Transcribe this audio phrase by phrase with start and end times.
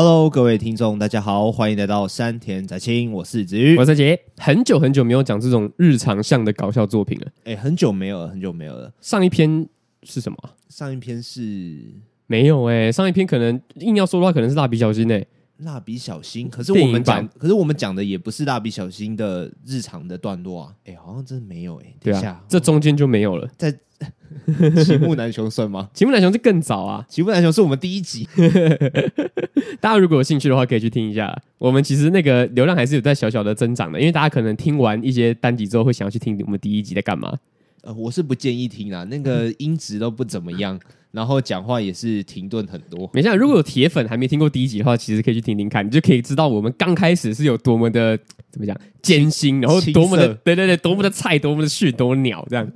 [0.00, 4.16] Hello，各位听众，大家好，欢迎来到山田仔清，我是子瑜，我是杰。
[4.36, 8.92] 很久很久没有讲这种日常向的搞笑作品了，哎，很久没有了，很久没有了。
[9.00, 9.68] 上一篇
[10.04, 10.38] 是什么？
[10.68, 11.82] 上一篇是
[12.28, 16.48] 没有哎、欸，上一篇可能硬要说的话，可能是蜡笔小新哎、欸，蜡笔小新。
[16.48, 21.96] 可是我们讲，可是我们讲的也不是蜡笔小新的日常的段落啊，哎，好像真的没有哎、欸。
[22.02, 23.76] 等一下这中间就没有了，在。
[24.84, 25.88] 齐木楠雄算吗？
[25.92, 28.26] 齐木楠雄是更早啊，齐木楠雄是我们第一集。
[29.80, 31.36] 大家如果有兴趣的话，可以去听一下。
[31.58, 37.36] 我们其实那个流量还是有在小小的增长的，因为大家可能听完一些单集之后，会想要去听我们第一集在干嘛。
[37.82, 40.78] 呃，我是不建议听啊，那个音质都不怎么样。
[41.10, 43.08] 然后讲话也是停顿很多。
[43.14, 48.18] 没事，如果有铁粉还没听过第一集的话，其实可以去听听看，你就可以知道我们刚开始是有多么的
[48.58, 52.68] 怎么讲艰辛，然后多么的对对对，多么的菜，多么的逊，多么鸟这样。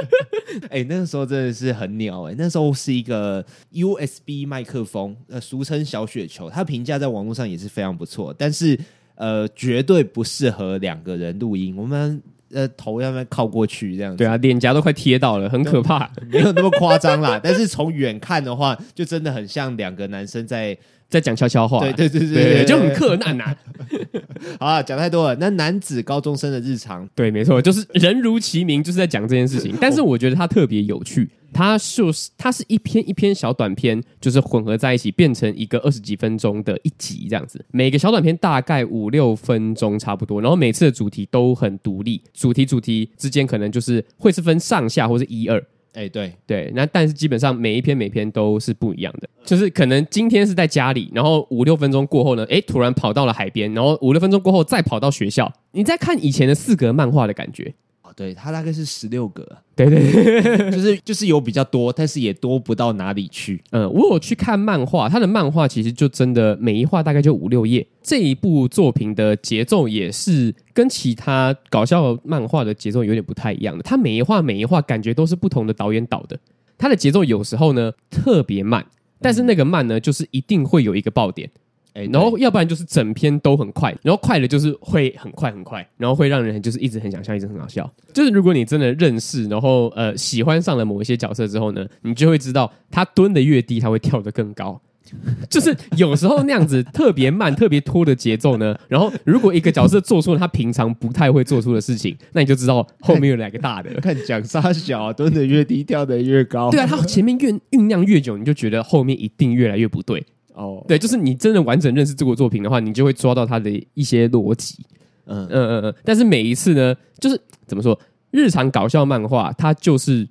[0.70, 8.78] 哎、欸，那个时候真的是很鸟哎、欸，那时候是一个 USB 麦克风，呃，俗称小雪球，它评价在网络上也是非常不错，但是
[9.16, 11.76] 呃，绝对不适合两个人录音。
[11.76, 12.22] 我们。
[12.50, 14.16] 呃，头要不要靠过去这样子？
[14.16, 16.10] 对啊，脸颊都快贴到了，很可怕。
[16.32, 20.74] 没有那么夸张啦， 但是从远看的话，就真的很像两个男生在
[21.08, 21.80] 在讲悄悄话。
[21.80, 23.54] 对对对对，就很克难呐。
[24.60, 25.36] 好啊，讲太多了。
[25.36, 29.74] 那男子高中生的日常，对，没错，就是人如其名，就是在讲这件事情。
[29.80, 31.28] 但是我觉得它特别有趣。
[31.50, 37.64] 它就是它是一篇一篇小短篇，就是混合在一起变成一个二十几分钟的一集这样子。
[37.70, 45.58] 每个小短片大概五六分钟差不多，然后每次的主题都很独立，主题主题之间可能就是会是分上下或是一二。
[45.94, 55.52] 哎、对对，那但是基本上每一篇每篇都是不一样的，就是可能今天是在家里，然后五六分钟过后呢，哎，突然跑到了海边，然后五六分钟过后再跑到学校。
[55.72, 57.74] 你在看以前的四格漫画的感觉。
[58.18, 63.62] 对，它大概是十六格，对对对， 就是就是有比较多，但是也多不到哪里去。
[63.70, 67.86] 嗯，我有去看漫画，它的漫画其实就真的每一画大概就五六页。
[68.02, 76.36] 这一部作品的节奏也是跟其他搞笑漫画的节奏有点不太一样的，它每一画每一画感觉都是不同的导演导的。
[76.76, 78.84] 它的节奏有时候呢特别慢，
[79.20, 81.48] 但是那个慢呢就是一定会有一个爆点。
[81.94, 87.90] 然后要不然就是整篇都很快，然后快的就是会很快很快，然后会让人就是一直很想笑，一直很好笑。
[88.12, 94.80] 就是如果你真的认识，然后呃喜欢上了某一些角色之后呢，你就会知道他蹲的越低，他会跳得更高。
[95.48, 103.90] 就是有时候那样子特别慢、特别拖的节奏呢，然后如果一个角色做出了他平常不太会做出的事情，那你就知道后面有两个大的。
[104.02, 106.70] 看讲杀小，蹲的越低，跳得越高。
[106.70, 110.22] 对啊，他前面越酝酿越久，你就觉得后面一定越来越不对。
[110.58, 114.84] 哦、oh.，对，就是你真的完整认识这部作品的话，你就会抓到它的一些逻辑。
[115.26, 115.94] 嗯嗯嗯嗯。
[116.04, 117.96] 但是每一次呢，就是怎么说，
[118.32, 120.28] 日常搞笑漫画，它就是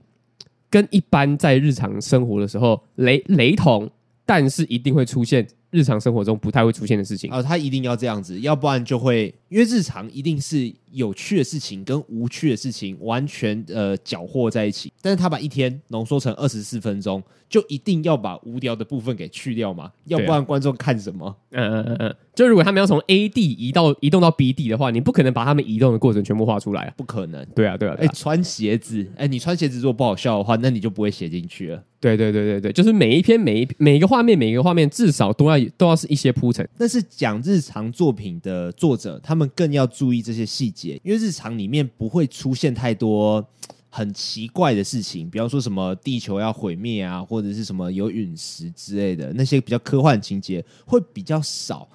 [0.69, 3.89] 跟一般在日常生活的时候雷雷同，
[4.25, 7.31] 但是一定会出现日常生活中不太会出现的事情。
[7.31, 14.91] 哦，他一定要这样子，要不然就会，因为日常一定是有趣的事情跟无趣的事情完全呃搅和在一起。
[15.01, 17.21] 但是他把一天浓缩成二十四分钟。
[17.49, 19.89] 就一定要把无聊的部分给去掉嘛？
[20.03, 21.33] 要不然观众看什么？
[21.51, 22.15] 嗯嗯嗯嗯。
[22.37, 27.43] 就如果他们要从 A 地移到移动到 B 地的话，你不可能把他们移动的过程全部画出来啊，不可能。
[27.55, 27.95] 对啊对啊。
[27.99, 31.83] 哎、啊，穿鞋子，哎，你穿鞋子如果不好笑的话，那你就不会写进去了。
[31.99, 36.69] 对对对对对，就是每一篇每一每一个画面每一个画面至少都要都要是一些铺陈。
[36.77, 43.43] 但是讲日常作品的作者，他们更要注意这些细节，因为日常里面不会出现太多。
[43.89, 51.87] 很奇怪的事情，比方说什么地球要毁灭啊，或者是什么有陨石之类的那些比较科幻情节会比较少。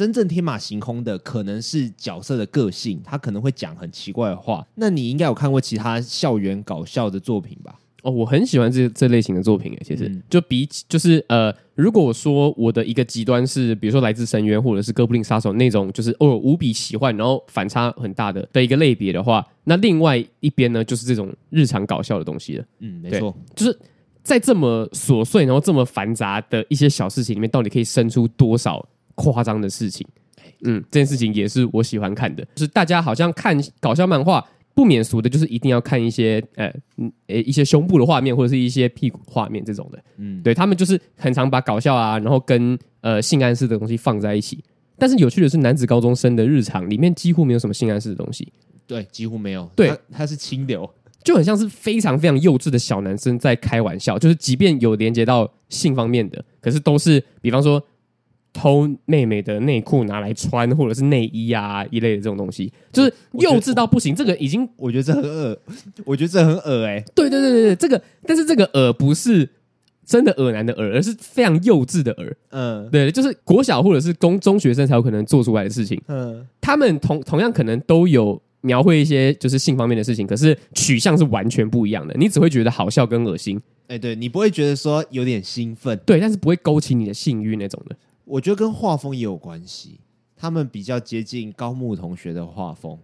[0.00, 4.66] 真正天马行空的，可能是角色的个性，他可能会讲很奇怪的话。
[4.76, 7.78] 那你应该有看过其他校园搞笑的作品吧？
[8.02, 22.64] 哦，我很喜欢这这类型的作品诶，其实、嗯、就比就是呃，如果说我的一个极端是，比如说来自深渊或者是哥布林杀手那种，就是哦无比喜欢，然后反差很大的的一个类别的话，那另外一边呢，就是这种日常搞笑的东西了。
[22.78, 23.78] 嗯，没错，就是
[24.22, 28.82] 在这么琐碎然后这么繁杂的一些小事情里面，到底可以生出多少
[29.20, 30.06] 夸张的事情？
[30.62, 34.44] 嗯，这件事情也是我喜欢看的，就是大家好像看搞笑漫画。
[34.72, 36.72] 不免俗的，就是一定要看一些呃，
[37.26, 40.02] 呃，一些胸部的画面，或者是一些屁股画面这种的。
[40.16, 44.62] 嗯，对他们就是很常把搞笑啊，然后跟呃性暗示的东西放在一起。
[44.96, 48.50] 但是有趣的是，男子高中生的日常里面几乎没有什么性暗示的东西。
[48.86, 49.68] 对，几乎没有。
[49.74, 50.88] 对，他，他是清流，
[51.24, 54.18] 就很像是非常非常幼稚的小男生在开玩笑。
[54.18, 57.82] 就是即便有连接到性方面的，可是都是比方说。
[58.52, 64.14] 偷妹妹的内裤拿来穿，或者是内衣啊一类的这种东西，就是幼稚到不行。
[64.14, 65.58] 这个已经，我觉得这很恶，
[66.04, 67.04] 我觉得这很恶哎、欸。
[67.14, 69.48] 对对对对对，这个，但是这个恶不是
[70.04, 72.36] 真的恶男的恶，而是非常幼稚的恶。
[72.50, 76.00] 嗯，对，就是国小或者是中中学生才有可能做出来的事情。
[76.08, 82.14] 嗯，他们同同样可能都有描绘一些就是性方面的事情，可是取向是完全不一样的。
[82.18, 83.56] 你只会觉得好笑跟恶心，
[83.86, 87.96] 哎、欸，对你不会觉得说有点兴奋，对，但是不会勾起你的性欲那种的。
[88.30, 89.98] 我觉得跟画风也有关系，
[90.36, 92.96] 他们比较接近高木同学的画风。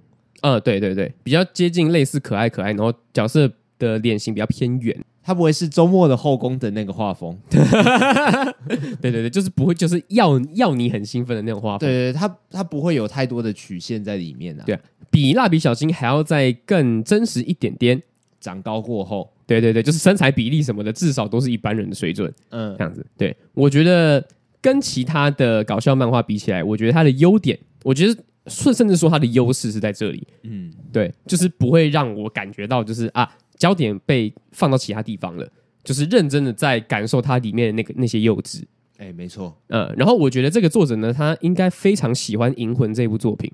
[0.43, 4.97] 呃，对对对，比较接近类似可爱可爱，然后角色的脸型比较偏圆。
[5.25, 11.81] 他不会是周末的后宫的那个画风， 对对对，就是不会，就是要要你很兴奋的那种画风。
[11.81, 14.63] 对对，他他不会有太多的曲线在里面啊。
[14.65, 14.81] 对啊，
[15.11, 18.01] 比蜡笔小新还要再更真实一点点。
[18.39, 22.33] 长高过后，对对对，就是身材比例什么的，至少都是一般人的水准。
[22.51, 23.05] 嗯，这样子。
[23.17, 24.25] 对，我觉得
[24.67, 30.27] 跟其他的搞笑漫画比起来，我觉得它的优点，我觉得甚甚至说它的优势是在这里。
[30.43, 33.31] 嗯，对，就是不会让我感觉到就是啊。
[33.59, 35.51] 焦点被放到其他地方了，
[35.83, 38.63] 就是认真的在感受它里面的那个那些幼稚。
[38.99, 43.51] 哎、欸，没错，嗯，然后我觉得这个作者呢，他应该非常喜欢《银魂》这部作品，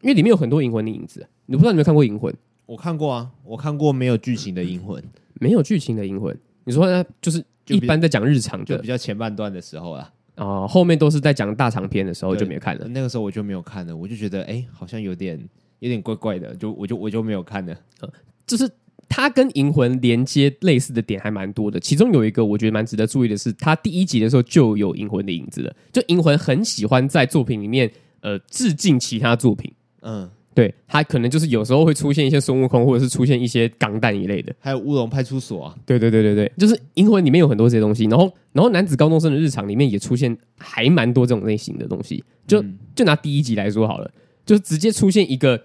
[0.00, 1.28] 因为里面有很多银魂的影子。
[1.44, 2.32] 你不知道你有没有看过《银魂》？
[2.64, 5.02] 我看过啊，我看过没有剧情的《银魂》，
[5.34, 6.34] 没有剧情的《银魂》。
[6.64, 7.04] 你说呢？
[7.20, 12.86] 就是一般在讲日常的，就比较前半段的时候啊，哦、呃，后面都是在讲大长篇的时候就没有看了。
[12.88, 15.36] 那个时候我就没有看了，我就觉得哎、欸，好像有点
[15.80, 17.76] 有点怪怪的，就我就我就没有看了。
[18.00, 18.08] 呃，
[18.46, 18.70] 就是。
[19.08, 25.72] 它跟银魂连接类似的点还蛮多的，其中有一个我觉得蛮值得注意的是，它第一集的时候就有银魂的影子了。
[25.92, 27.88] 就银魂很喜欢在作品里面
[28.20, 29.72] 呃致敬其他作品，
[30.02, 42.64] 嗯，对，它可能就是有时候会出现一些孙悟空，或者是出现一些钢弹一类的，还有乌龙派出所啊，对对对对对，就是银魂里面有很多这些东西，然后然后男子高中生的日常里面也出现还蛮多这种类型的东西，就
[42.94, 44.10] 就拿第一集来说好了，
[44.44, 45.62] 就是直接出现一个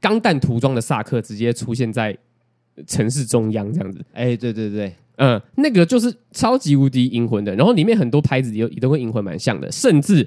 [0.00, 2.16] 钢弹涂装的萨克，直接出现在。
[2.86, 10.26] 城市中央这样子，哎、欸，对对对，嗯，那个就是超级无敌银魂的，然后里面很多牌子也也都跟银魂蛮像的，甚至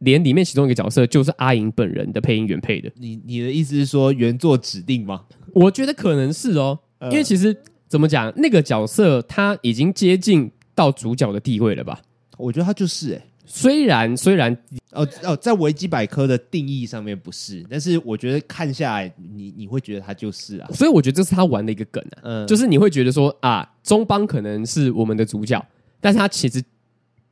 [0.00, 2.90] 连里面其中一个角色就是阿银本人的配音原配的。
[2.96, 5.24] 你你的意思是说原作指定吗？
[5.54, 7.56] 我觉得可能是哦，因为其实
[7.88, 12.00] 怎么讲，那个角色他已经接近到主角的地位了吧？
[12.36, 13.24] 我觉得他就是哎、欸。
[13.52, 14.56] 虽然虽然
[14.92, 25.60] 哦哦，在维基百科的定义上面不是，但是我觉得看下来你，你你会觉得他就是啊，所以我觉得这是他玩的一个梗啊，嗯，就是你会觉得说啊，中邦可能是我们的主角，
[26.00, 26.62] 但是他其实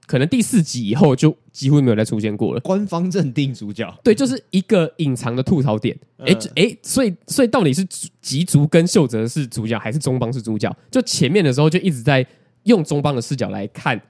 [0.09, 7.85] 可能第四集以后就几乎没有再出现过了，官方认定主角，对，就是一个隐藏的吐槽点，哎、嗯、哎，所以所以到底是
[8.23, 10.75] 吉竹跟秀泽是主角，还是中邦是主角？
[10.91, 12.27] 就前面的时候就一直在
[12.65, 14.01] 用中邦的视角来看。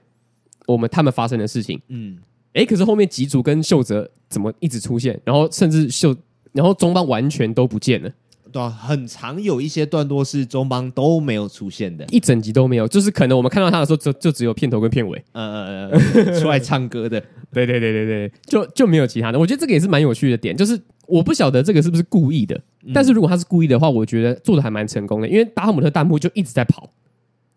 [0.67, 2.15] 我们他们发生的事情，嗯，
[2.53, 5.19] 哎，可是后面吉竹跟秀泽怎么一直出现？
[5.25, 6.15] 然后甚至秀，
[6.51, 8.11] 然后中邦完全都不见了，
[8.51, 17.19] 对啊，很常有一些段落是中邦都没有出现的，一整集都没有，就是可能我们看到他的时候，就就只有片头跟片尾，嗯嗯嗯，出来唱歌的，
[17.53, 19.39] 对对对对对，就就没有其他的。
[19.39, 26.89] 我觉得这个也是蛮有趣的点，就是我不晓得这个是不是故意的，嗯、但是如果他是故意的话，我觉得做的还蛮成功的，因为达尔姆特弹幕就一直在跑。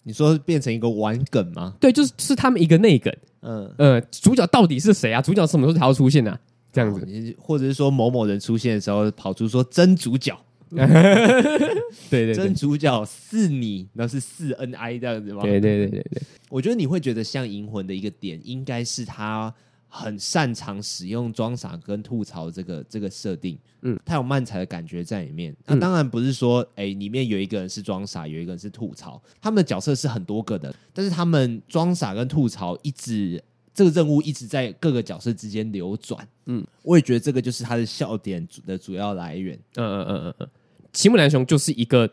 [0.04, 1.74] 你说变成一个玩梗吗？
[1.78, 3.14] 对，就是是他们一个内梗。
[3.42, 5.22] 嗯呃，主角到底是谁啊？
[5.22, 6.40] 主角什么时候才要出现呢、啊？
[6.72, 7.06] 这样子、哦，
[7.38, 10.36] 或者是说某某人出现的时候跑出说真主角，
[12.10, 15.42] 对，对对，真主角是你，那是四 N I 这样子吗？
[15.42, 19.54] 对对对对对，我觉得你会觉得像银魂的一个点，应该是他。
[19.94, 25.54] 很擅长使用装傻跟吐槽这个这个设定，嗯，他有漫才的感觉在里面。
[25.66, 39.58] 那当然不是说，哎、欸，里面有一个人是装傻，有一个人是吐槽，他们的角色是很多个的，但是他们装傻跟吐槽一直这个任务一直在各个角色之间流转，嗯，我也觉得这个就是他的笑点的主要来源。
[39.76, 40.48] 嗯嗯嗯嗯嗯，
[40.92, 42.08] 齐木楠雄就是一个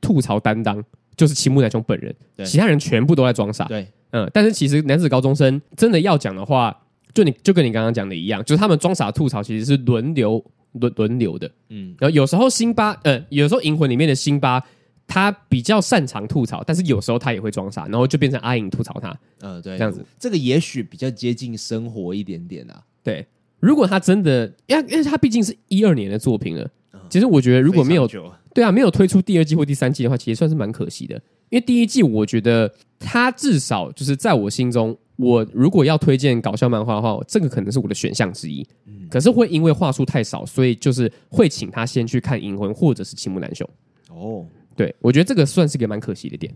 [0.00, 0.82] 吐槽担当，
[1.16, 2.14] 就是齐木楠雄本人，
[2.44, 6.78] 其他人全部都在装傻，对，嗯，但是其实男子高中生真的要讲的话。
[7.14, 14.64] 就你就跟你刚刚讲的一样，就是他们装傻吐槽其实是轮流轮轮流的，嗯，然后有时候辛巴，呃，有时候银魂里面的辛巴
[15.06, 19.10] 他比较擅长吐槽，但是有时候他也会装傻，然后就变成阿影吐槽他，
[19.40, 22.82] 嗯、呃，对，这样子，这个也许比较接近生活一点点啊。
[23.02, 23.26] 对，
[23.60, 26.70] 如果他真的，因为因为他毕竟是一二年的作品了，
[27.12, 28.08] 其实我觉得如果没有，
[28.54, 31.14] 对啊，没有推出第二季或第三季的话，其实算是蛮可惜的，
[31.50, 34.96] 因为第一季我觉得他至少就是在我心中。
[35.16, 38.66] 我如果要推荐搞笑漫画的话，这个可能是我的选项之一。
[38.86, 43.68] 嗯，可是会因为话术太少，所以就是会请他先去看《银魂》或者是《齐木楠雄》。
[44.12, 46.52] 哦，对，我觉得这个算是一个蛮可惜的点。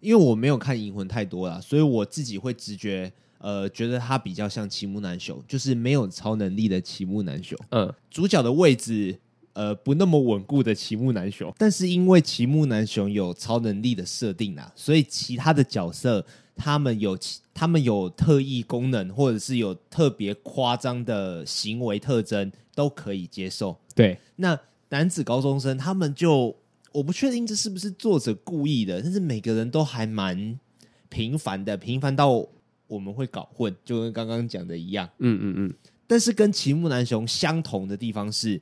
[0.00, 7.56] 因为我没有看《银魂》太多了，所以我自己会直觉呃觉得他比较像齐木楠雄，就是没有超能力的齐木楠雄。
[7.70, 9.16] 嗯，主角的位置
[9.52, 16.24] 呃不那么稳固的齐木楠雄，但是因为齐木楠雄有超能力的设定啊，所以其他的角色。
[16.62, 17.18] 他们有
[17.54, 23.74] 他们有特异功能，或者是有特别夸张的行为特征，都可以接受。
[23.94, 24.58] 对，那
[24.90, 26.54] 男子高中生他们就
[26.92, 30.60] 我不确定这是不是作者故意的，但是每个人都还蛮
[31.08, 32.46] 平凡的，平凡到
[32.86, 35.08] 我们会搞混，就跟刚刚讲的一样。
[35.20, 35.74] 嗯嗯嗯。
[36.06, 38.60] 但是跟齐木楠雄相同的地方是，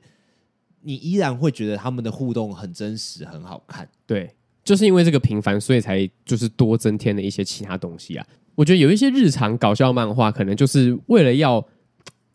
[0.81, 3.87] 你依然会觉得他们的互动很真实，很好看。
[4.05, 4.33] 对。
[4.61, 8.27] 就是因为这个平凡，所以才就是多增添了一些其他东西啊。
[8.53, 11.65] 我觉得有一些日常搞笑漫画，可能就是为了要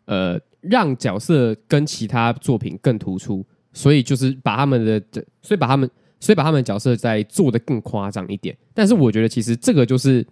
[0.03, 5.01] 呃让角色跟其他作品更突出，所以就是把他们的，
[5.41, 8.57] 所以把他们，所以把他们角色再做得更夸张一点。
[8.73, 10.25] 但是我觉得其实这个就是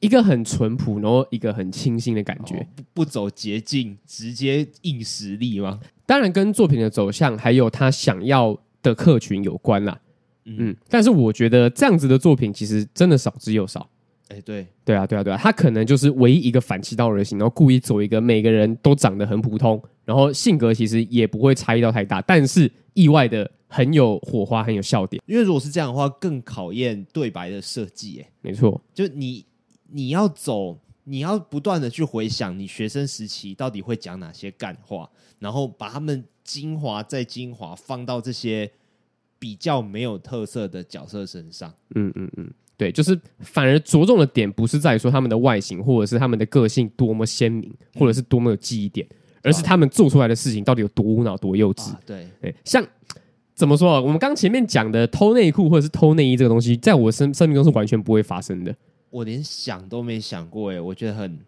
[0.00, 5.80] 一个很淳朴，然后一个很清新的感觉，不不走捷径，直接硬实力吗？
[6.06, 10.00] 当然跟作品的走向还有他想要的客群有关啦。
[10.44, 13.88] 嗯，但是我觉得这样子的作品其实真的少之又少。
[14.28, 25.22] 哎、欸，对，对啊，对啊，对啊，他可能就是唯一一个反其道而行，然后故意走一个每个人都长得很普通，然后性格其实也不会差异到太大，但是意外的很有火花，很有笑点。
[25.26, 28.20] 因为如果是这样的话，更考验对白的设计。
[28.20, 29.44] 哎，没错，就你
[29.88, 38.70] 你要走，你要不断的去回想你学生时期到底会讲哪些干话，然后把他们精华再精华放到这些。
[39.40, 49.06] 比较没有特色的角色身上，嗯嗯嗯，对，就是反而着重的点不是在于说他们的外形或者是他们的个性多么鲜明，或者是多么有记忆点，
[49.44, 51.90] 而是他们做出来的事情到底有多无脑、多幼稚。
[51.90, 52.84] 啊、对，对，像
[53.54, 54.00] 怎么说啊？
[54.00, 58.74] 我们刚前面讲的偷内裤或者是偷内衣这个东西，在我生生命中是完全不会发生的。
[59.10, 61.38] 我连想都没想过，哎，我觉得很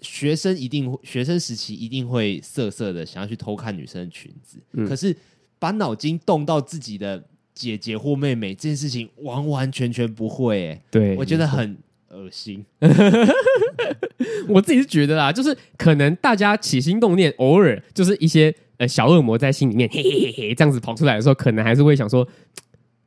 [0.00, 5.16] 学生一定学生时期一定会色色的想要去偷看女生的裙子，嗯、可是。
[5.58, 7.24] 把脑筋动到自己的
[7.54, 10.68] 姐姐或妹妹这件事情，完完全全不会。
[10.68, 11.78] 哎，对，我觉得很
[12.10, 12.62] 恶心。
[14.46, 22.28] 我自己是觉得啦，就是可能大家起心动念，偶尔就是一些呃小恶魔在心里面嘿嘿嘿嘿这样子跑出来的时候，可能还是会想说，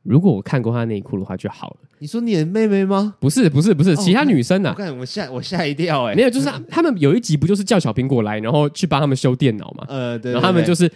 [0.02, 1.76] 如果我看过她内裤的话就好了。
[1.98, 3.14] 你说你的妹妹吗？
[3.20, 4.70] 不是，不是，不是，其他女生啊。
[4.70, 9.84] 我看我吓我吓一跳，哎，没有，就是他们有一集不就是叫小苹果来，然后去帮他们修电脑嘛？
[9.88, 10.90] 呃，对，然后他们就是。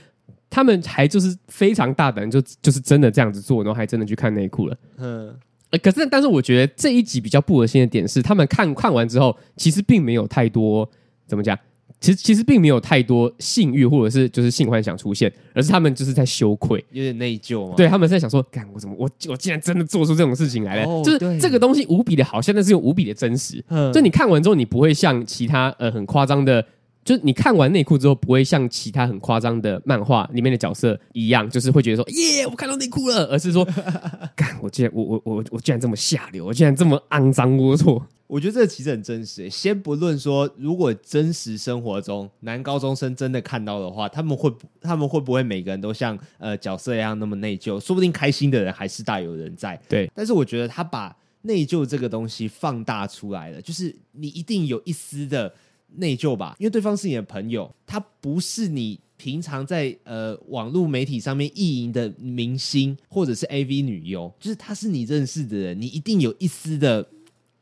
[0.51, 4.77] 他们还就是非常大胆，就就是真的这样子做，然后还真的去看内裤了。
[4.99, 5.35] 嗯，
[5.83, 10.89] 可是但是我觉得这一集比较不恶心的点是，他们看看完之后，其实并没有太多
[11.27, 11.59] 怎么讲，
[12.05, 17.75] 其实其实并没有太多性欲或者是就是性幻想出现，而是他们就是在羞愧，有点内疚嘛。
[17.75, 23.65] 对，他们在想说，干我怎么我我竟然真的做出这种事情来了，哦、就是这个东西无比的好，现在是又无比的真实。
[23.69, 26.63] 嗯，就你看完之后，你不会像其他呃很夸张的。
[27.05, 33.65] 就是你看完内裤之后，不会像其他很夸张的漫画里面的角色一样，就是会觉得说 耶，我看到内裤了，而是说，
[34.35, 38.03] 干，我竟然我我我我竟然这么下流，我竟然这么肮脏龌龊。
[38.27, 39.51] 我觉得这个其实很真实。
[39.51, 47.79] 先不论说，如果真实生活中男高中生真的看到的话，他们会他们会不会每个人都像呃角色一样那么内疚？
[47.79, 49.79] 说不定开心的人还是大有人在。
[49.91, 55.53] 对，但是我觉得他把内疚这个东西放大出来了，就是你一定有一丝的。
[55.97, 67.07] 内疚吧，因为对方是你的朋友，他不是你平常在呃网络媒体上面意淫的明星或者是 AV 女优，就是他是你认识的人，你一定有一丝的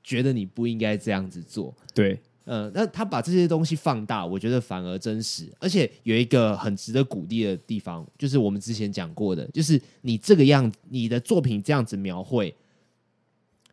[0.03, 1.73] 觉得你不应该这样子做。
[1.95, 12.53] 对，呃，那他把这些东西放大，我觉得反而真实，而且有一个很值得鼓励的地方，就是我们之前讲过的，就是你这个样子，你的作品这样子描绘，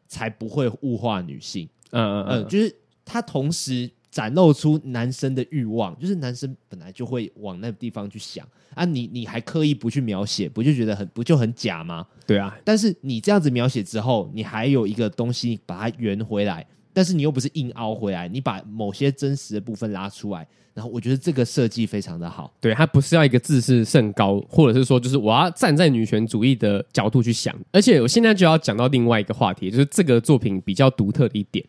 [0.07, 1.67] 才不会物化女性。
[1.91, 2.75] 嗯嗯嗯，就是
[3.05, 3.89] 他同时。
[4.11, 12.05] 展露出男生的欲望，就是男生本来就会往那个地方去想啊你，你你还刻意不去描写，不就觉得很不就很假吗？
[12.25, 22.51] 对啊，但是你这样子描写之后，你还有一个东西把它圆回来，但是你又不是硬凹回来，你把某些真实的部分拉出来，然后我觉得这个设计非常的好。
[22.59, 31.63] 对，它不是要一个自视甚高，或者是说就是我要站在女权主义的角度去想，而且我现在就要讲到另外一个话题，就是这个作品比较独特的一点。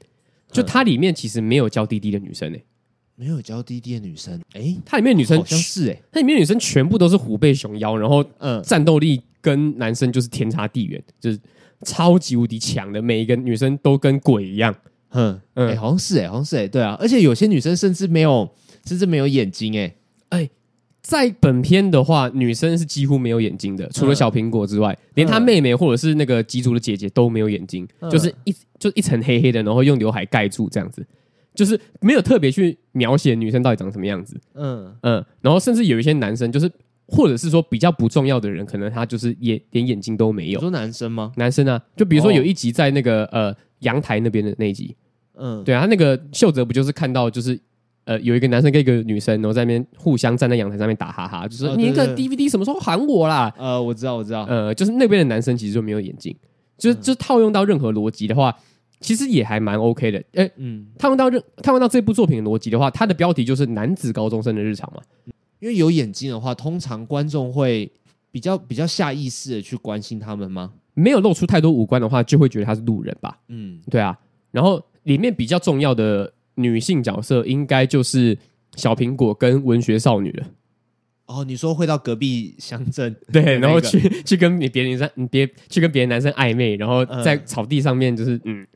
[0.51, 2.65] 就它里面其实没有娇滴滴的女生诶、欸，
[3.17, 4.41] 没有娇滴滴的女生。
[4.55, 11.39] 诶，它里面女生好像是诶，它里面女生全部都是虎背熊腰，然后嗯，战斗力跟男生就是天差地远，就是
[11.85, 14.75] 超级无敌强的，每一个女生都跟鬼一样，
[15.11, 18.49] 嗯嗯，好像是诶，好像是诶，对啊，而且有些女生甚至没有，
[18.85, 19.97] 甚至没有眼睛诶，
[20.31, 20.49] 哎。
[21.11, 31.05] 在本片的话，女生是几乎没有眼睛的，除了小苹果之外，嗯、连她妹妹或者是那个吉竹的姐姐都没有眼睛，嗯、就是一就一层黑黑的，然后用刘海盖住这样子，
[31.53, 34.41] 就是没有特别去描写女生到底长什么样子。
[34.55, 36.71] 嗯嗯，然后甚至有一些男生，就是
[37.09, 40.61] 或者是说比较不重要的人，可能他就是眼连眼睛都没有。
[40.61, 41.33] 你说男生吗？
[41.35, 44.95] 男生啊，就比如说有一集在那个、哦、呃阳台那边的那一集。
[45.35, 47.59] 嗯，对啊，他那个秀泽不就是看到就是
[48.05, 53.53] 呃有一个男生跟一个女生，然后在那边互相站在阳台上面打哈哈，就是、哦、你那个 DVD 什么时候还我啦？
[53.57, 56.37] 呃，我知道，我知道，呃，就是那边的男生其实就没有眼镜，
[56.79, 58.55] 就是就套用到任何逻辑的话，
[59.01, 60.19] 其实也还蛮 OK 的。
[60.35, 65.03] 哎、欸，嗯，套用到任套用到这部作品的逻辑的话，它的标题就是男子高中生的日常嘛。
[65.61, 67.91] 因为有眼镜的话，通常观众会
[68.31, 70.73] 比较比较下意识的去关心他们吗？
[70.95, 73.39] 没有露出太多五官的话，就会觉得他是路人吧。
[73.49, 74.19] 嗯，对啊。
[74.51, 78.37] 然后里面比较重要的女性角色，应该就是
[78.77, 80.47] 小苹果跟文学少女了。
[81.27, 88.67] 哦，你说会到隔壁乡镇， 对，然后去去跟你别人生，别去跟别的男生暧昧，然后在草地上面就是嗯，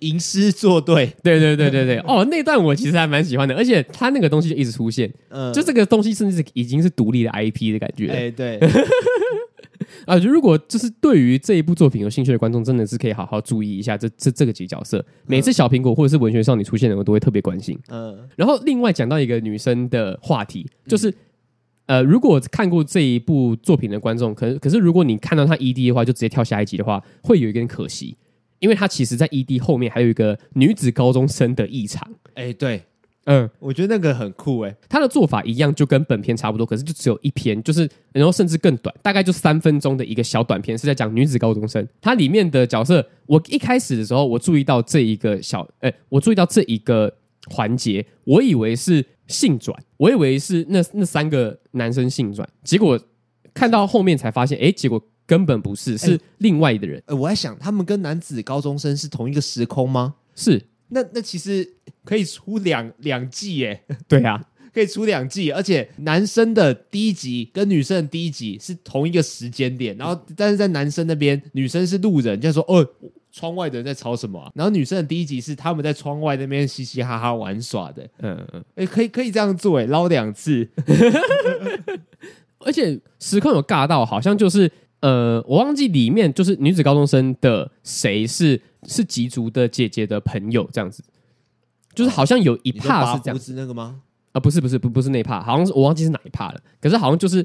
[0.00, 1.98] 吟诗作对， 对对对对对。
[1.98, 8.08] 哦，那段我其实还蛮喜欢的，而且他那个东西就一直出现，嗯，就这个东西甚至已经是独立的 IP 的感觉。
[8.08, 8.58] 哎，对。
[10.06, 15.04] 啊，就如果就是对于这一部作品有兴趣的观众，真的是可以好好注意一下这这这个几角色。
[15.26, 17.78] 每次小苹果或者是文学少女出现的，我都会特别关心。
[17.88, 21.10] 嗯，然后另外讲到一个女生的话题，就是、
[21.86, 28.16] 嗯、呃，如果看过这一部作品的观众，可可是如果你看到他 ED 的话，就直接跳下一集的话，会有一点可惜，
[28.58, 32.10] 因为他其实在 ED 后面还有一个女子高中生的异常。
[32.34, 32.82] 哎，对。
[33.26, 41.86] 嗯，我觉得那个很酷诶，他的做法一样，就跟本片差不多，可是就只有一篇，就是然后甚至更短，大概就三分钟的一个小短片，是在讲女子高中生。
[42.00, 47.10] 它里面的角色，我一开始的时候，我注意到这一个小，哎，我注意到这一个
[47.50, 53.00] 环节，我以为是性转，我以为是那那三个男生性转，结果
[53.54, 57.02] 看到后面才发现，哎，结果根本不是，是另外的人。
[57.06, 60.16] 呃，我在想，他们跟男子高中生是同一个时空吗？
[60.34, 60.62] 是。
[60.94, 61.68] 那那其实
[62.04, 64.40] 可以出两两季耶， 对啊，
[64.72, 72.86] 可以出两季，而且男生的第一集跟女生的第一集是同一个时间点，然后但是在男生那边，女生是路人，就说哦，
[73.32, 74.50] 窗外的人在吵什么啊？
[74.54, 80.68] 然后女生的第一集是他们在窗外那边嘻嘻哈哈玩耍的，嗯嗯，哎，可以可以这样做，哎，捞两次，
[82.60, 88.60] 而且时空有尬到，好像就是呃，我忘记里面就是女子高中生的谁是。
[88.86, 91.02] 是吉竹的姐姐的朋友这样子，
[91.94, 94.00] 就是好像有一帕是这样子那个吗？
[94.32, 96.60] 啊，不是不是不不是那一趴，好像是我忘记是哪一帕了。
[96.80, 97.38] 可是好像就是，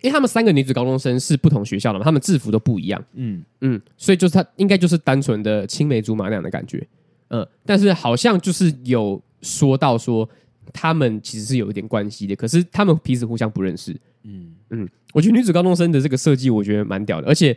[0.00, 3.04] 因为他们三个女子高中生是不同学校的嘛，他们制服都不一样。
[3.14, 6.84] 嗯嗯，所以就是他应该就是单纯的青梅竹马那样的感觉。
[7.28, 10.28] 嗯，但是好像就是有说到说
[10.72, 13.96] 他们其实是有一点关系的，可是他们彼此互相不认识。
[14.24, 17.56] 嗯嗯，我觉得女子高中生的这个设计我觉得蛮屌的，而且。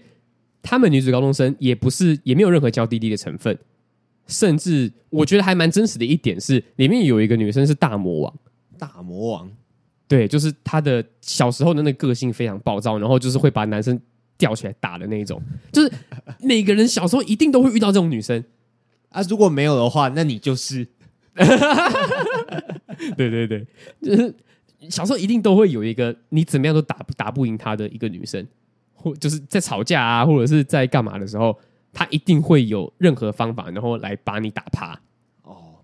[0.65, 3.55] 他们女子高中生也不是，也没有任何娇滴滴的成分，
[4.25, 8.33] 甚至我觉得还蛮真实的一点是，里面有一个女生是大魔王，
[8.79, 9.51] 大魔王，
[10.07, 14.01] 对，就是她的小时候的那个个性非常暴躁，然后就是会把男生
[14.39, 15.39] 吊起来打的那一种，
[15.71, 15.91] 就是
[16.39, 18.43] 每个人小时候一定都会遇到这种女生。
[19.09, 20.85] 啊，如果没有的话，那你就是，
[23.15, 23.65] 对对对，
[24.01, 24.35] 就是
[24.89, 28.45] 小时候一定都会有一个你怎么样都打打不赢她的一个女生。
[29.05, 31.55] 或就是在吵架啊，或者是在干嘛的时候，
[31.93, 34.99] 他一定会有任何方法，然后来把你打趴。
[35.43, 35.75] 哦，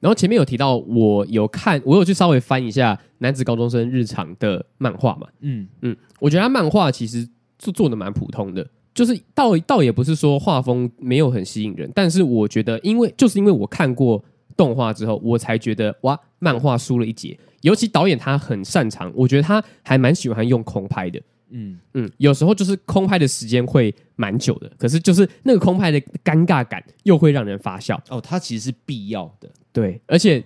[0.00, 5.28] 然后前面有提到，我有看，我有去稍微翻一下男子高中生日常的漫画嘛。
[5.40, 14.24] 嗯嗯，我觉得他漫画其实做做的蛮普通的，就是倒倒也不是说画风没有很吸引人，但是我觉得，因为就是因为我看过
[14.56, 17.38] 动画之后，我才觉得哇，漫画输了一截。
[17.60, 21.20] 尤其导演他很擅长，我觉得他还蛮喜欢用空拍的。
[21.52, 28.02] 嗯嗯，有时候就是空拍的时间会蛮久的，可是就是那个空拍的尴尬感又会让人发笑。
[28.08, 30.00] 哦，它其实是必要的，对。
[30.06, 30.42] 而且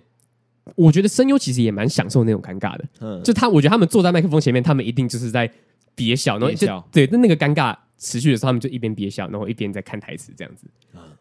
[0.74, 2.84] 我觉得声优其实也蛮享受那种尴尬的。
[3.00, 5.48] 嗯，就他，我觉得他们坐在麦克风前面，他们一定就是在
[5.94, 10.66] 憋笑，然后就对，那那个尴尬持续的时候，他们就一边憋笑，然后一边在看台词这样子。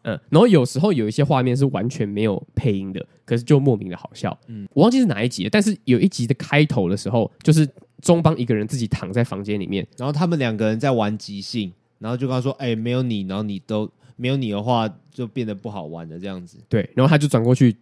[0.02, 4.36] 嗯，然后有时候有一些画面是完全没有配音的，可是就莫名的好笑。
[4.48, 7.68] 嗯，我忘记是哪一集了，但是有一集的开头的时候，就是。
[8.02, 16.58] 中邦一个人自己躺在房间里面，然后他们两个人在玩即兴，然后就跟他说：“哎、欸，没有你，然后你都没有你的话，就变得不好玩了。”这样子。
[16.68, 17.74] 对，然后他就转过去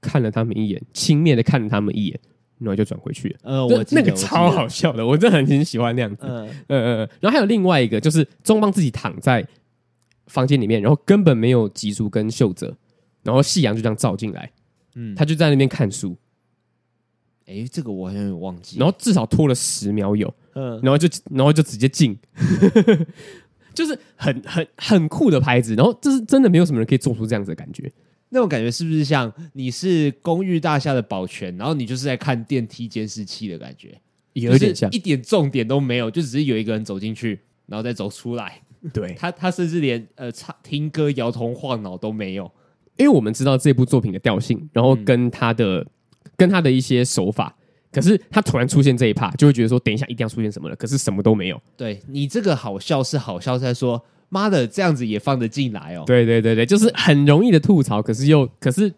[0.00, 2.20] 看了他们一眼，轻蔑的看了他们一眼，
[2.58, 3.38] 然后就转回去了。
[3.42, 6.26] 呃，我那个超好笑的，我真的很挺喜欢那样子。
[6.26, 7.08] 嗯嗯嗯。
[7.20, 9.46] 然后还有另外一个，就是中邦自己躺在
[10.26, 12.76] 房间里面，然后根本没有吉竹跟秀泽，
[13.22, 14.50] 然后夕阳就这样照进来，
[14.96, 16.16] 嗯，他就在那边看书。
[17.52, 18.78] 哎，这个我好像有忘记。
[18.78, 22.18] 然后至少拖了十秒有，嗯，然后就然后就直接进，
[23.74, 25.74] 就是很很很酷的拍子。
[25.74, 27.92] 然后这是真的没有什么人可以做出这样子的感觉。
[28.30, 34.00] 那种感觉是不是像你是公寓大厦的保全，然后你就是在看电梯监视器的感觉？
[34.32, 38.62] 有点像，一点重点都没有，就只是有一个人走进去，然后再走出来。
[38.92, 42.50] 对，他他甚至连呃唱听歌摇头晃脑都没有。
[42.96, 45.86] 因为我们知道这部作品的调性，然后跟他的、嗯、
[46.36, 47.54] 跟他的一些手法，
[47.90, 51.60] 可是他突然出现这一趴，就会觉得说，等一下一定要出现什么了，可是什么都没有。
[51.76, 56.04] 对，你这个好笑是好笑在说，妈的，这样子也放得进来哦。
[56.06, 58.92] 对对对对，就是很容易的吐槽，可是又可是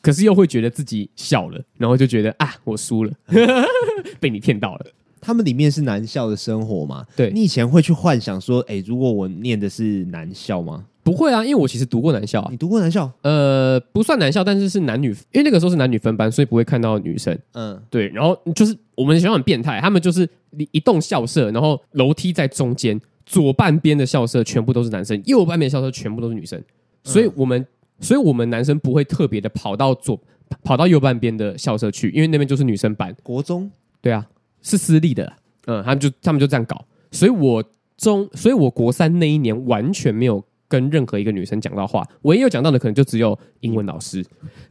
[0.00, 3.12] 可是又会觉得自己笑了，然后就觉得啊，我输了，
[4.20, 4.86] 被你骗到了。
[5.20, 7.04] 他们里面是男校的生活吗？
[7.14, 10.86] 对，你以前会去幻想说，哎，如果我念的是男校吗？
[11.02, 12.48] 不会啊，因为我其实读过男校啊。
[12.50, 13.10] 你读过男校？
[13.22, 17.36] 呃，不算男校，但是是男女，因为那个时候是男女分班，所以不会看到女生。
[17.52, 18.08] 嗯，对。
[18.08, 26.62] 然后就是我们学校很变态，他们就是一一栋校舍，然后楼梯在中间，左半边的校舍全部都是男生，右半边的校舍全部都是女生。
[27.02, 27.66] 所以我们，
[28.00, 30.20] 所以我们男生不会特别的跑到左，
[30.62, 33.14] 跑到右半边的校舍去，因为那边就是女生班。
[33.22, 33.70] 国中？
[34.00, 34.26] 对啊。
[34.62, 35.32] 是私立的，
[35.64, 37.64] 嗯，他们就他们就这样搞，所以我
[37.96, 44.24] 中，所以我国三那一年完全没有跟任何一个女生讲到话，唯一有讲到的可能就只有英文老师，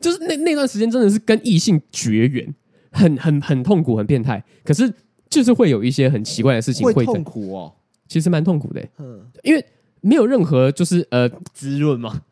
[0.00, 2.52] 就是那那段时间真的是跟异性绝缘，
[2.90, 4.92] 很很很痛苦，很变态，可是
[5.30, 7.72] 就是会有一些很奇怪的事情会，会痛苦哦，
[8.08, 9.64] 其实蛮痛苦的，嗯，因为
[10.00, 12.22] 没有任何就是呃滋润嘛？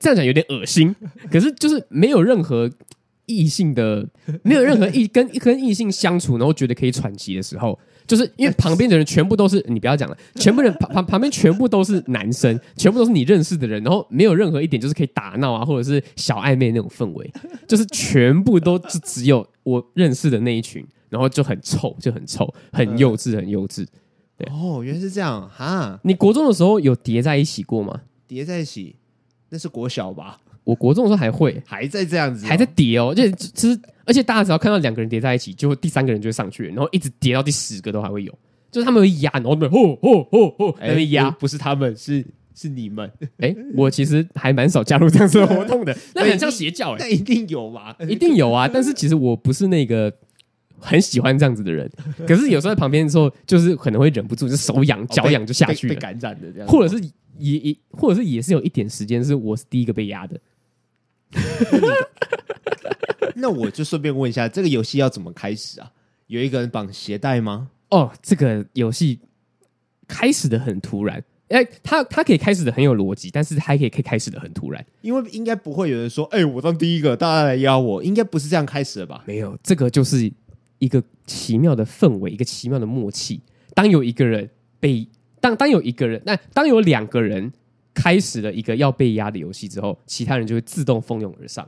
[0.00, 0.96] 这样讲有点恶心，
[1.30, 2.70] 可是就是没有任何。
[3.26, 4.06] 异性的
[4.42, 17.32] 没有任何异跟跟异性相处，然后觉得可以喘息的时候，就是因为旁边的人全部都是你不要讲了，全部人 旁旁旁边全部都是男生，全部都是你认识的人，然后没有任何一点就是可以打闹啊，或者是小暧昧那种氛围，
[17.66, 23.86] 就是全部都是只有我认识的那一群，然后就很臭，就很臭，很幼稚，很幼稚。
[24.36, 25.98] 对哦，原来是这样哈。
[26.02, 28.02] 你国中的时候有叠在一起过吗？
[28.26, 28.96] 叠在一起，
[29.50, 30.40] 那是国小吧？
[30.64, 38.32] 我国中的时候还会，还在这样子，还在叠哦，就其实，而且大家只要看到两个人叠在一起，就会第三个人就会上去，然后一直叠到第十个都还会有，
[38.70, 42.24] 就是他们会压，然后吼吼吼吼，那边压，不是他们，是
[42.54, 43.10] 是你们。
[43.38, 47.96] 哎，我其实还蛮少加入这样子的活动的， 那很像邪教哎，那一定有吧？
[48.08, 48.66] 一定有啊！
[48.66, 50.12] 但是其实我不是那个
[50.78, 51.90] 很喜欢这样子的人，
[52.26, 57.02] 可是有时候在旁边的时候，就是可能会忍不住，就手痒脚痒就下去被感染的这样，或者是
[57.38, 60.40] 也也，或者是也是有一点时间是我是第一个被压的。
[63.36, 65.90] 那我就顺便问一下，这个游戏要怎么开始啊？
[66.28, 67.68] 有一个人绑鞋带吗？
[67.90, 69.18] 哦，这个游戏
[70.08, 79.22] 开始的很突然，哎，他他可以开始的很有逻辑，但是还可以可以开始的很突然，因为应该不会有人说，哎，我当第一个，大家来邀我，应该不是这样开始的吧？
[79.26, 80.30] 没有，这个就是
[80.78, 83.40] 一个奇妙的氛围，一个奇妙的默契。
[83.74, 85.06] 当有一个人被
[85.40, 87.52] 当当有一个人，那当有两个人。
[87.94, 91.66] 开始了一个要被压的游戏之后，其他人就会自动蜂拥而上，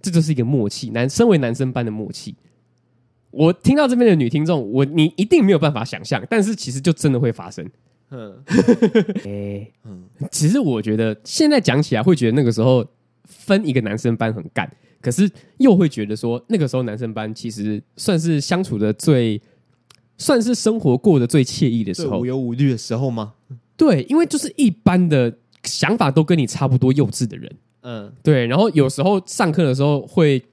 [0.00, 0.90] 这就是一个默契。
[0.90, 2.36] 男，身为男生般的默契。
[3.30, 7.68] 我听到这边的女听众，我你一定没有办法想象，但是其实就真的会发生。
[8.10, 8.42] 嗯，
[9.26, 12.86] 哎， 嗯，其实我觉得现在讲起来会觉得那个时候
[13.24, 14.70] 分一个男生班很干，
[15.02, 19.38] 可是又会觉得说那个时候男生班其实算是相处的最，
[20.16, 23.34] 算是生活过得最惬意的时候，无忧无虑的时候吗？
[23.78, 30.44] 对，因为就是一般的想法都跟你差不多幼稚的人，嗯，对，然后有时候上课的时候会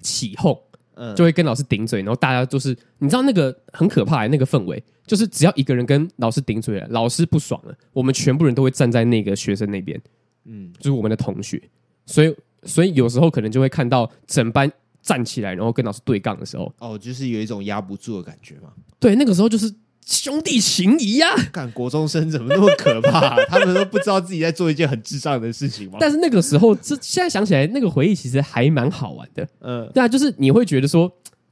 [0.00, 0.56] 起哄，
[0.94, 10.00] 嗯，就会跟老师顶嘴，然后大家就是你知道那个很可怕的那个氛围，就是只要一个人跟老师顶嘴了，老师不爽了，我们全部人都会站在那个学生那边，
[10.44, 11.60] 嗯，就是我们的同学，
[12.06, 12.32] 所以
[12.62, 14.70] 所以有时候可能就会看到整班
[15.02, 19.74] 站起来，然后跟老师对杠的时候，哦，就是有一种压不住的感觉嘛，对，那个时候就是。
[20.04, 21.28] 兄弟情谊呀！
[21.52, 23.36] 干国中生怎么那么可怕？
[23.46, 25.98] 他们都不知道自己在做一件很智障的事情吗？
[26.00, 29.48] 但是那个时候，这现在想起来，那个回忆其实还蛮好玩的。
[29.60, 31.10] 嗯，对啊，就是你会觉得说，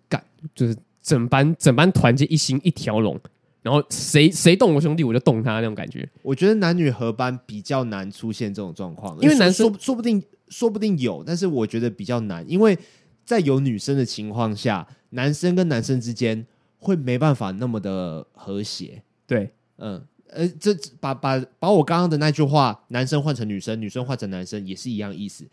[0.08, 0.22] 干
[0.54, 3.18] 就是整班整班团结一心一条龙，
[3.62, 6.06] 然后谁谁动我兄弟，我就动他那种感觉。
[6.22, 12.76] 我觉得男女合班比较难出现这种状况，因为男生说说不定说不定有，但是我觉得比较难，因为
[13.24, 16.44] 在有女生的情况下，男生跟男生之间
[16.80, 19.02] 会没办法那么的和谐。
[19.26, 25.44] 对，嗯，呃，这把把把我刚刚的那句话，男生换成女生，女生换成男生，也是一样意思。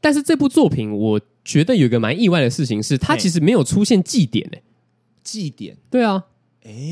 [0.00, 4.62] 但是这部作品，我觉得有一个蛮意外的事情是，它其实没有出现祭典诶，
[5.22, 6.24] 祭典，对啊，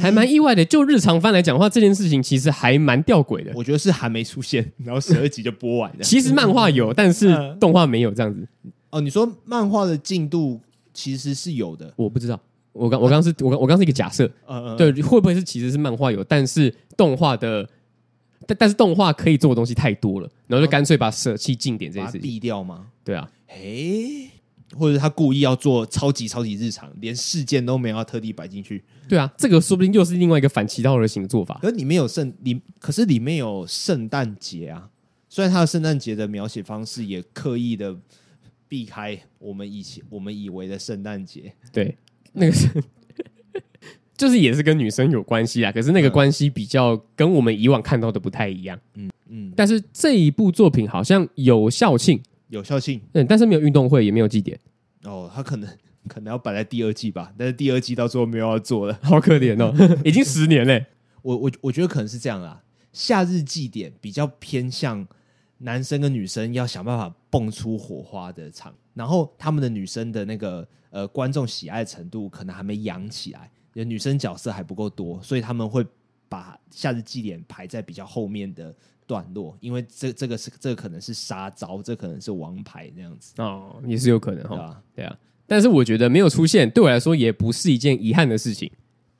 [0.00, 0.64] 还蛮意外的。
[0.64, 3.52] 就日常番来讲的话，这件事情其实还蛮吊诡的。
[3.54, 6.02] 我觉得是还没出现， 然后十二集就播完了。
[6.02, 8.48] 其实漫画有， 但是动画没有这样子。
[8.88, 10.60] 哦，你说漫画的进度
[10.94, 12.40] 其实是有的，我不知道。
[12.72, 14.30] 我刚我刚是我刚我刚是一个假设，
[14.76, 17.68] 对，会不会是其实是漫画有，但是动画的，
[18.46, 22.86] 但但是动画可以做的东西太多了，然后就干脆把舍弃经典这件事情避掉吗？
[23.04, 24.30] 对啊，诶，
[24.76, 28.82] 或者他故意要做超级超级日常，连事件都没有要特地摆进去。
[29.08, 31.58] 对啊，这个说不定又是另外一个反其道而行的做法。
[31.60, 34.88] 可是里面有圣里，可是里面有圣诞节啊。
[35.28, 37.96] 虽然他的圣诞节的描写方式也刻意的
[38.68, 41.54] 避开我们以前我们以为的圣诞节。
[41.72, 41.96] 对，
[42.32, 42.68] 那个是
[44.16, 45.72] 就是也是跟女生有关系啊。
[45.72, 48.78] 可是那个关系比较跟我们以往看到的不太一样。
[48.94, 49.52] 嗯嗯。
[49.56, 52.22] 但是这一部作品好像有校庆。
[52.48, 54.60] 有校庆，嗯，但是没有运动会，也没有祭典。
[55.04, 55.66] 哦，他可能
[56.06, 60.84] 可能要摆在第二季吧，但是第二季到最后没有要做了，好可怜哦， 已经十年嘞。
[61.22, 65.08] 我我我觉得可能是这样啦，夏日祭典比较偏向
[65.62, 75.86] 男生跟女生要想办法蹦出火花的场，然后他们的女生的那个呃观众喜爱程度可能还没养起来，女生角色还不够多，所以他们会
[76.28, 78.74] 把夏日祭典排在比较后面的。
[79.04, 85.18] 段落，因为这这个是这个可能是杀招，这个、可能是王牌那样子哦，也是有可能哈，对啊，对啊。
[85.44, 88.70] 但是我觉得没有出现，对我来说也不是一件遗憾的事情。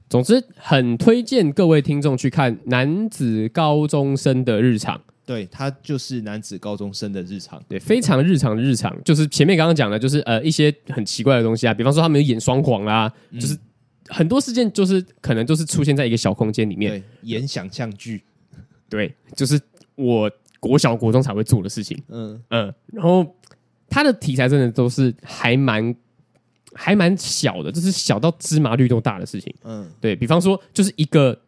[0.09, 4.99] 总之，很推荐各位听众去看男子高中生的日常，
[5.33, 13.57] 对，他就是男子高中生的日常，对，非常日常的日常，就是前面刚刚讲的，就是呃一些很奇怪的东西啊，比方说他们有演双簧啊，嗯、就是
[14.09, 18.23] 很多事件就是可能就是出现在一个小空间里面，对，演想象剧，
[18.89, 19.61] 对，就是。
[19.95, 22.43] 我国小国中才会做的事情，嗯。
[22.49, 23.37] 嗯，然后
[23.91, 25.95] 它的题材真的都是还蛮
[26.73, 31.39] 还蛮小的，就是小到芝麻绿豆大的事情，嗯，对，比方说就是一个，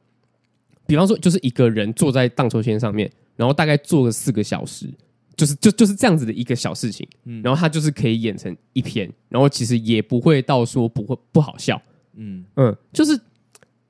[0.86, 4.88] 比方说就是一个人坐在荡秋千上面，然后大概做个四个小时，
[5.36, 11.80] 就是就就是这样子的一个小事情，嗯，然后他就是可以演成一篇，然后其实也不会到说不会不好笑，
[12.14, 13.18] 嗯嗯，就是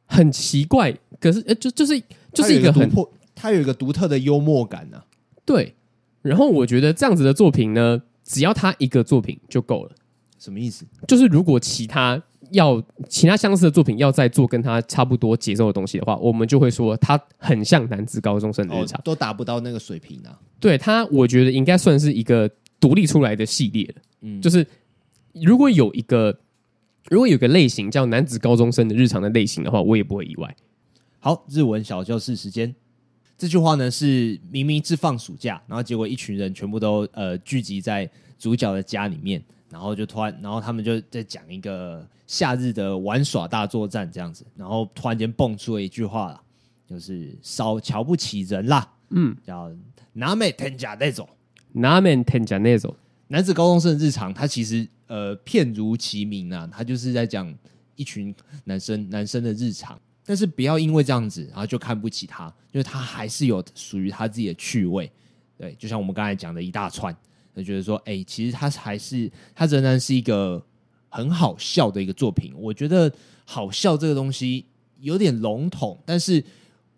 [0.06, 2.02] 很奇怪，可是呃就就是
[2.32, 2.90] 就是一个很。
[3.36, 5.04] 它有一个独特的幽默感呢、啊，
[5.44, 5.74] 对。
[6.22, 9.90] 然后我觉得这样子的作品呢，只要他一个作品就够了。
[10.38, 10.86] 什么意思？
[11.08, 12.22] 就是如果其他
[12.54, 20.40] 要其他相似的作品要再做跟他差不多节奏的东西的话，我们就会说他很像男子高中生的日常，哦、都达不到那个水平啊。
[20.58, 23.94] 对他，我觉得应该算是一个独立出来的系列了。
[24.22, 24.66] 嗯，就是
[25.32, 26.38] 如果有一个
[27.10, 30.56] 如果有个类型叫男子高中生的日常的类型的话，我也不会意外。
[31.20, 32.74] 好，日文小教室时间。
[33.36, 39.42] 这句话呢是明明是放暑假，然后结果一群人全部都呃聚集在主角的家里面，
[39.73, 46.41] 然后就突然，然后他们就在讲一个夏日的玩耍大作战这样子，然后突然间蹦出了一句话了，
[46.87, 49.75] 就是少瞧不起人啦，嗯，叫
[50.15, 51.27] なめてんじゃねぞ，
[51.73, 52.95] なめてんじゃねぞ，
[53.27, 57.53] 男子高中生的日常，他其实呃片如其名啊，他就是在讲
[57.95, 58.33] 一群
[58.63, 59.99] 男生男生的日常。
[60.25, 65.11] 但是不要因为这样子，然后就看不起他，因为他还是有属于他自己的趣味。
[65.57, 67.11] 对，就像我们刚才讲的一大串，
[67.54, 70.62] 就觉得说，哎、欸，其实他还是他仍然是一个
[71.08, 72.52] 很好笑的一个作品。
[72.56, 73.12] 我觉得
[73.44, 74.64] 好笑这个东西
[75.00, 76.42] 有点笼统，但是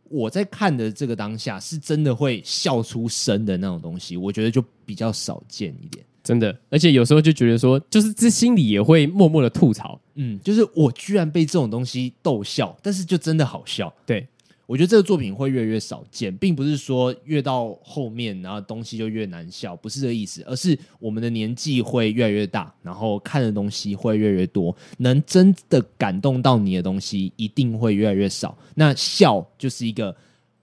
[0.09, 6.05] 我在看的这个当下，是真的会笑出声的那种东西，我觉得就比较少见一点。
[6.23, 13.95] 真的，而且有时候就觉得说，就是这心里也会默默的吐槽，嗯，就是我居然被这种东西逗笑，但是就真的好笑。
[14.05, 14.27] 对，
[14.67, 28.57] 我觉得这个作品会越来越少见，并不是说越到后面然后东西就越难笑，不是这个意思，而是我们的年纪会越来越大，然后看的东西会越来越多，能真的感动到你的东西一定会越来越少。
[28.75, 30.15] 那笑就是一个。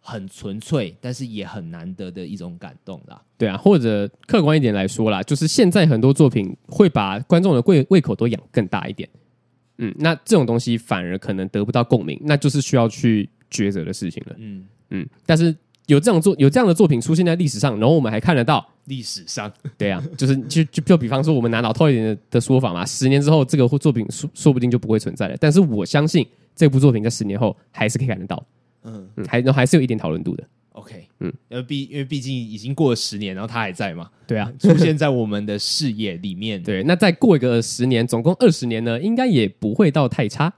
[0.06, 3.22] 很纯粹，但是也很难得的一种感动啦。
[3.38, 9.08] 对啊，或者客观一点来说啦，就是现在很多作品会把观众的胃胃口都养更大一点。
[9.78, 14.36] 嗯，那这种东西反而可能得不到共鸣，那就是需要去抉择的事情了。
[14.40, 25.38] 嗯嗯，但是有这样作有这样的作品出现在历史上，然后我们还看得到历史上， 对啊，就是就就就比方说我们拿老套一点的的说法嘛，十年之后这个作品说说不定就不会存在了。
[25.40, 28.46] 但是我相信这部作品在十年后还是可以看得到。
[28.84, 30.44] 嗯嗯，还还是有一点讨论度的。
[30.74, 36.62] OK，嗯，因为毕因为毕竟已经过了十年，然后他还在嘛，对啊， 出现在我们的视野里面。
[36.62, 40.54] 对，那再过一个十年，总共二十年呢，应该也不会到太差。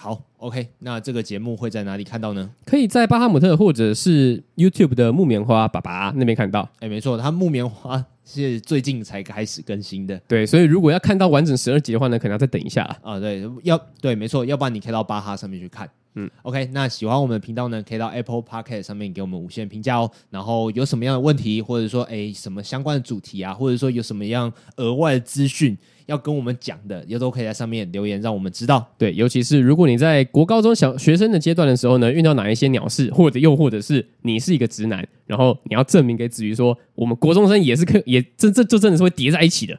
[0.00, 2.48] 好，OK，那这个节目会在哪里看到呢？
[2.64, 6.68] 可以在巴哈姆特或者是 YouTube 的木棉花爸爸那边看到。
[6.78, 10.16] 哎，没错，他木棉花是最近才开始更新的。
[10.28, 13.18] 对，所以如果要看到完整十二集的话呢，可能要再等一下啊。
[13.18, 15.90] 对，要对，没错，要不然你可以到巴哈上面去看。
[16.14, 20.10] 嗯，OK，那喜欢我们的频道呢，可以到 Apple Podcast 上面给我们五星评价哦。
[20.30, 28.84] 然后有什么样的问题，或者说哎什么相关的主题啊，或者说有什么样额外的资讯要跟我们讲的，也都可以在上面留言，让我们知道。
[28.98, 39.78] 对，尤其是如果你在国高中小学生的阶段的时候呢，遇到哪一些鸟事，或者又或者是你是一个直男，然后你要证明给子瑜说，我们国中生也是可也这这这真的是会叠在一起的。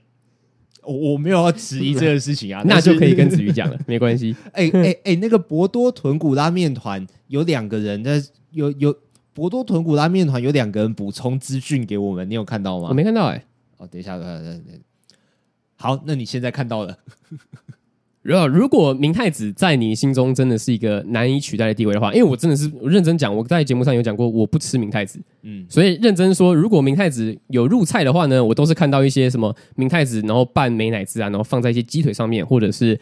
[0.89, 4.36] 我我没有要质疑 这个事情啊，那就可以跟子瑜讲了， 没关系。
[4.54, 8.19] 哎哎哎，那个博多豚骨拉面团有两个人在，
[8.52, 8.95] 有有
[9.32, 12.88] 博多豚骨拉面团有两个人补充资讯给我们，你有看到吗？
[12.89, 13.45] 我没看到哎、欸。
[13.78, 14.78] 哦，等一下，等一下，等一下。
[15.75, 16.97] 好，那你现在看到了。
[18.22, 33.00] 如果如果明太子在你心中真的是一个难以取代的地位的话，因为我真的是认真讲，我在节目上有讲过，我不吃明太子，嗯，所以认真说，如果明太子有入菜的话呢，我都是看到一些什么明太子，然后拌美乃滋啊，然后放在一些鸡腿上面，或者是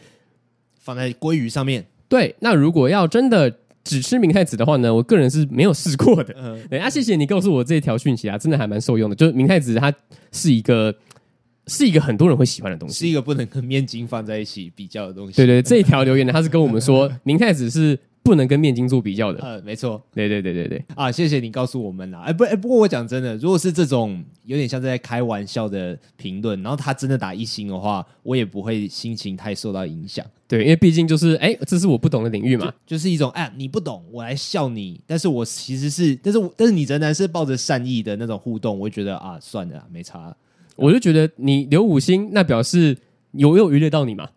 [0.78, 1.84] 放在鲑鱼上面。
[2.08, 3.52] 对，那如果要真的
[3.82, 6.32] 只吃明太子的话呢，我个人是没有试过的。
[6.38, 9.16] 嗯，对啊，谢谢你告诉我这条讯息啊，真的还蛮受用的。
[9.16, 9.92] 就是明太子它
[10.30, 10.94] 是一个。
[11.68, 15.36] 是一个很多人会喜欢的东西，是一个不能跟面筋放在一起比较的东西。
[15.36, 19.40] 对对，这一条留言呢， 他是跟我们说， 明太子是不能跟面筋做比较的。
[19.40, 20.84] 呃，没错，对对对对对。
[20.94, 22.22] 啊，谢谢你告诉我们啦。
[22.22, 30.24] 哎，不，哎，不过我讲真的，如果是这种有点像在开玩笑的评论，然后他真的打一星的话，我也不会心情太受到影响。
[30.46, 35.00] 对，因为毕竟就是，哎，这是我不懂的领域嘛，就，就是一种，哎，你不懂，我来笑你。
[35.06, 40.34] 但是我其实是，但是我但是你仍然是抱着善意的那种互动，我会觉得啊，算了，没差。
[40.78, 42.96] 我就觉得你留五星，那表示
[43.32, 44.28] 有有娱乐到你嘛？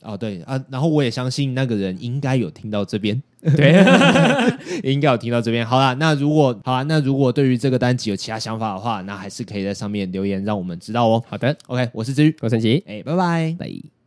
[0.00, 3.22] 哦，对啊，然后我也相信那个人应该有听到这边，
[3.56, 3.84] 对
[4.82, 5.64] 应该有听到这边。
[5.64, 11.22] 好啦，那如果好啊，那如果对于这个单集有其他想法的话，那还是可以在上面留言让我们知道哦。
[11.28, 14.01] 好的，OK，我是志宇，我是陈奇，哎，拜拜，拜。